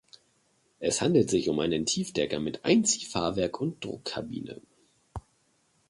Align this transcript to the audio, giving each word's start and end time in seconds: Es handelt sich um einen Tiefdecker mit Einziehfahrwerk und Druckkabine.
Es 0.79 0.99
handelt 1.01 1.29
sich 1.29 1.47
um 1.49 1.59
einen 1.59 1.85
Tiefdecker 1.85 2.39
mit 2.39 2.65
Einziehfahrwerk 2.65 3.61
und 3.61 3.85
Druckkabine. 3.85 4.59